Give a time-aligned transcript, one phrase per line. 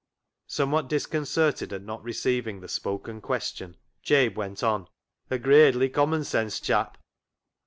[0.47, 4.87] Somewhat discon certed at not receiving the spoken question, Jabe went on
[5.29, 6.97] —"A gradely commonsense chap."